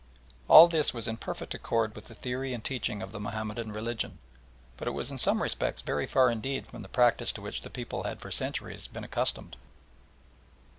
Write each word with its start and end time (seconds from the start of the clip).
All 0.47 0.67
this 0.67 0.95
was 0.95 1.07
in 1.07 1.17
perfect 1.17 1.53
accord 1.53 1.93
with 1.95 2.07
the 2.07 2.15
theory 2.15 2.55
and 2.55 2.63
teaching 2.63 3.03
of 3.03 3.11
the 3.11 3.19
Mahomedan 3.19 3.71
religion, 3.71 4.17
but 4.75 4.87
it 4.87 4.95
was 4.97 5.11
in 5.11 5.17
some 5.19 5.43
respects 5.43 5.83
very 5.83 6.07
far 6.07 6.31
indeed 6.31 6.65
from 6.65 6.81
the 6.81 6.89
practice 6.89 7.31
to 7.33 7.41
which 7.43 7.61
the 7.61 7.69
people 7.69 8.01
had 8.01 8.19
for 8.19 8.31
centuries 8.31 8.87
been 8.87 9.03
accustomed. 9.03 9.57